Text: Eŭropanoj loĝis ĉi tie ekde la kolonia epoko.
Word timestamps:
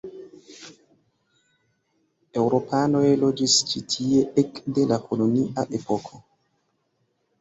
Eŭropanoj 2.43 3.03
loĝis 3.25 3.59
ĉi 3.73 3.83
tie 3.93 4.25
ekde 4.45 4.87
la 4.93 5.01
kolonia 5.07 5.67
epoko. 5.81 6.23